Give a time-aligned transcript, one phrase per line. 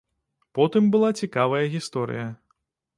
[0.59, 2.29] Потым была цікавая гісторыя.